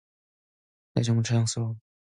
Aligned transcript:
네가 0.95 1.03
정말 1.03 1.21
자랑스러워. 1.23 1.75